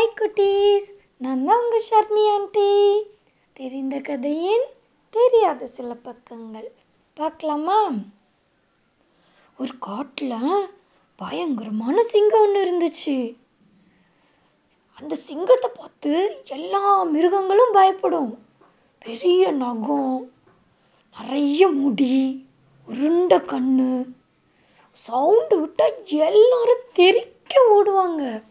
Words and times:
Hi 0.00 0.20
குட்டீஸ். 0.20 0.86
நான் 1.16 1.44
தான் 1.44 1.62
உங்கள் 1.62 1.82
ஷர்மி 1.90 2.32
ஆண்டி 2.32 3.02
தெரிந்த 3.52 4.00
கதையின் 4.00 4.64
தெரியாத 5.10 5.66
சில 5.66 5.94
பக்கங்கள். 5.94 6.72
பார்க்கலாமா? 7.14 7.90
ஒரு 9.58 9.72
காட்டில் 9.78 10.70
பயங்கரமான 11.16 12.02
சிங்கம் 12.02 12.40
ஒன்று 12.40 12.62
இருந்துச்சு. 12.64 13.36
அந்த 15.00 15.14
சிங்கத்தை 15.14 15.70
பார்த்து 15.74 16.42
எல்லா 16.44 17.02
மிருகங்களும் 17.02 17.72
பயப்படும். 17.72 18.46
பெரிய 18.98 19.50
நகம் 19.50 20.32
நிறைய 21.20 21.68
முடி 21.68 22.46
உருண்ட 22.88 23.36
கண்ணு. 23.52 24.08
சவுண்டு 24.92 25.60
விட்டால் 25.60 26.04
எல்லாரும் 26.04 26.88
தெறிக்க 26.92 27.60
ஓடுவாங்க. 27.74 28.48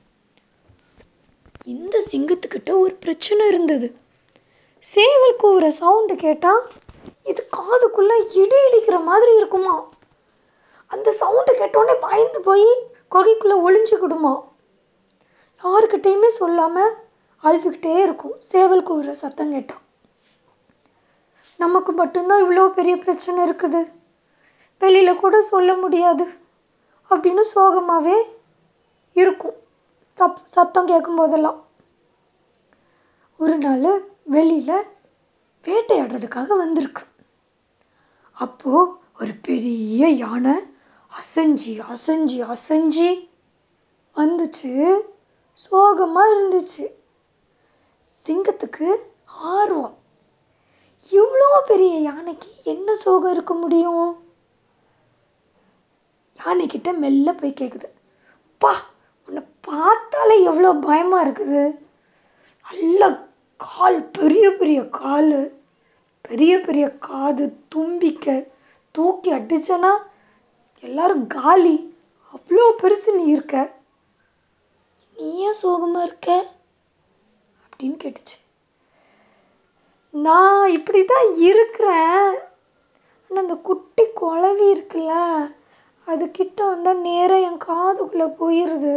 இந்த 1.74 1.96
சிங்கத்துக்கிட்ட 2.12 2.72
ஒரு 2.84 2.94
பிரச்சனை 3.04 3.44
இருந்தது. 3.52 3.88
சேவல் 4.84 5.40
கூவுற 5.42 5.66
சவுண்டு 5.80 6.16
கேட்டால் 6.26 6.62
இது 7.32 7.42
காதுக்குள்ளே 7.58 8.18
இடி 8.42 8.60
இடிக்கிற 8.68 8.98
மாதிரி 9.10 9.32
இருக்குமா? 9.40 9.76
அந்த 10.94 11.10
சவுண்டு 11.22 11.54
கேட்டோடனே 11.60 11.96
பயந்து 12.06 12.40
போய் 12.48 12.70
குகைக்குள்ளே 13.14 13.58
ஒளிஞ்சுக்கிடுமா? 13.66 14.34
யாருக்கிட்டேயுமே 15.64 16.30
சொல்லாமல் 16.40 16.96
அழுதுகிட்டே 17.44 17.94
இருக்கும். 18.06 18.36
சேவல் 18.52 18.88
கூவுற 18.90 19.12
சத்தம் 19.24 19.54
கேட்டால் 19.56 19.86
நமக்கு 21.64 21.92
மட்டும்தான் 22.02 22.44
இவ்வளோ 22.44 22.66
பெரிய 22.78 22.96
பிரச்சனை 23.06 23.40
இருக்குது. 23.46 23.82
வெளியில் 24.82 25.22
கூட 25.24 25.38
சொல்ல 25.54 25.70
முடியாது 25.84 26.26
அப்படின்னு 27.12 27.44
சோகமாகவே 27.54 28.18
இருக்கும். 29.22 29.58
சப் 30.12 30.42
சத்தம் 30.46 30.86
கேட்கும் 30.86 31.16
போதெல்லாம் 31.16 31.60
ஒரு 33.38 33.58
நாள் 33.58 34.12
வெளியில் 34.24 34.88
வேட்டையாடுறதுக்காக 35.64 36.58
வந்திருக்கு. 36.58 37.04
அப்போது 38.34 38.92
ஒரு 39.20 39.34
பெரிய 39.42 40.10
யானை 40.10 40.56
அசைஞ்சி 41.12 41.74
அசைஞ்சி 41.92 42.54
அசைஞ்சி 42.54 43.10
வந்துச்சு. 44.16 45.00
சோகமாக 45.52 46.34
இருந்துச்சு. 46.34 46.86
சிங்கத்துக்கு 48.26 48.96
ஆர்வம். 49.26 49.98
இவ்வளோ 51.12 51.50
பெரிய 51.66 52.00
யானைக்கு 52.00 52.50
என்ன 52.64 52.96
சோகம் 52.96 53.32
இருக்க 53.32 53.54
முடியும்? 53.54 54.08
யானைக்கிட்ட 56.40 56.98
மெல்ல 56.98 57.34
போய் 57.34 57.60
கேட்குது 57.62 57.90
பா 58.58 58.74
பார்த்தாலே 59.70 60.44
எவ்வளோ 60.44 60.74
பயமாக 60.74 61.26
இருக்குது. 61.28 61.64
நல்ல 62.72 63.28
கால் 63.58 64.00
பெரிய 64.12 64.46
பெரிய 64.52 64.90
கால். 64.90 65.52
பெரிய 66.22 66.60
பெரிய 66.60 66.86
காது 67.08 67.44
தும்பிக்க 67.70 68.48
தூக்கி 68.92 69.34
அடித்தனா 69.34 69.92
எல்லோரும் 70.84 71.28
காலி. 71.28 71.78
அவ்வளோ 72.34 72.66
பெருசு 72.82 73.16
நீ 73.16 73.24
இருக்க. 73.26 73.56
நீ 75.18 75.28
ஏன் 75.38 75.60
சோகமாக 75.62 76.06
இருக்க? 76.06 76.46
அப்படின்னு 77.66 77.98
கேட்டுச்சு. 78.04 78.38
நான் 80.14 80.70
இப்படி 80.70 81.06
தான் 81.06 81.36
இருக்கிறேன். 81.36 82.30
ஆனால் 83.32 83.44
அந்த 83.44 83.56
குட்டி 83.56 84.04
குழவி 84.22 84.68
இருக்குல்ல 84.76 85.14
அது 86.08 86.32
கிட்ட 86.32 86.66
வந்தால் 86.66 86.98
நேராக 86.98 87.48
என் 87.48 87.62
காதுக்குள்ளே 87.68 88.28
போயிடுது 88.40 88.96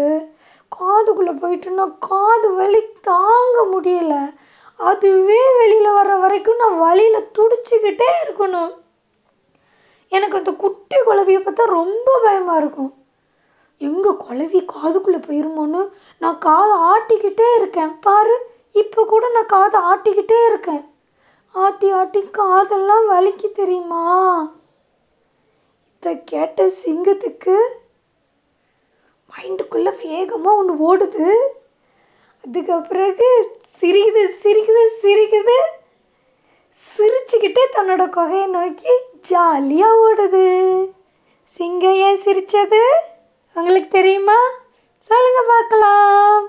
காதுக்குள்ளே 1.23 1.33
போயிட்டுன்னா 1.43 1.85
காது 2.09 2.49
வலி 2.59 2.81
தாங்க 3.09 3.57
முடியல. 3.73 4.15
அதுவே 4.91 5.41
வெளியில் 5.59 5.97
வர்ற 5.99 6.15
வரைக்கும் 6.23 6.61
நான் 6.63 6.79
வழியில் 6.85 7.29
துடிச்சிக்கிட்டே 7.37 8.09
இருக்கணும். 8.23 8.73
எனக்கு 10.13 10.39
அந்த 10.41 10.53
குட்டி 10.63 10.97
குழவியை 11.07 11.41
பார்த்தா 11.43 11.65
ரொம்ப 11.79 12.09
பயமாக 12.25 12.61
இருக்கும். 12.63 12.93
எங்கே 13.89 14.11
குழவி 14.25 14.61
காதுக்குள்ளே 14.73 15.21
போயிருமோன்னு 15.29 15.83
நான் 16.23 16.41
காதை 16.47 16.75
ஆட்டிக்கிட்டே 16.93 17.49
இருக்கேன். 17.61 17.93
பாரு 18.07 18.37
இப்போ 18.83 19.01
கூட 19.13 19.25
நான் 19.37 19.53
காதை 19.55 19.79
ஆட்டிக்கிட்டே 19.93 20.41
இருக்கேன். 20.51 20.85
ஆட்டி 21.65 21.89
ஆட்டி 22.01 22.21
காதெல்லாம் 22.39 23.07
வலிக்கு 23.13 23.49
தெரியுமா? 23.61 24.05
இதை 25.97 26.13
கேட்ட 26.31 26.61
சிங்கத்துக்கு 26.83 27.57
மைண்டுக்குள்ளே 29.33 29.93
வேகமாக 30.03 30.57
ஒன்று 30.57 30.97
ஓடுது. 30.97 31.35
அதுக்கு 32.45 32.81
பிறகு 32.81 33.29
சிரிக்குது 33.81 34.25
சிரிக்குது 34.43 34.85
சிரிக்குது. 35.03 35.59
சிரிச்சுக்கிட்டே 36.83 37.65
தன்னோட 37.73 38.05
குகையை 38.09 38.47
நோக்கி 38.47 38.91
ஜாலியாக 39.21 40.03
ஓடுது. 40.09 40.47
சிங்கம் 41.45 41.93
ஏன் 41.93 42.17
சிரித்தது 42.17 42.83
உங்களுக்கு 43.55 43.89
தெரியுமா? 43.89 44.39
சொல்லுங்கள் 44.97 45.49
பார்க்கலாம். 45.49 46.49